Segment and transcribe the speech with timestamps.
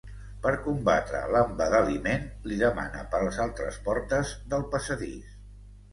[0.43, 5.41] Per combatre l'embadaliment, li demana per les altres portes del passadís.